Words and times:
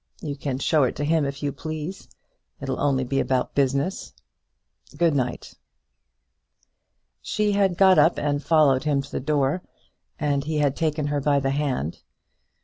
You 0.19 0.35
can 0.35 0.57
show 0.57 0.81
it 0.81 0.95
to 0.95 1.03
him 1.03 1.25
if 1.25 1.43
you 1.43 1.51
please. 1.51 2.09
It'll 2.59 2.79
only 2.81 3.03
be 3.03 3.19
about 3.19 3.53
business. 3.53 4.13
Good 4.97 5.13
night." 5.13 5.53
She 7.21 7.51
had 7.51 7.77
got 7.77 7.99
up 7.99 8.17
and 8.17 8.41
followed 8.41 8.83
him 8.85 9.03
to 9.03 9.11
the 9.11 9.19
door, 9.19 9.61
and 10.19 10.43
he 10.43 10.57
had 10.57 10.75
taken 10.75 11.05
her 11.05 11.21
by 11.21 11.39
the 11.39 11.51
hand. 11.51 12.01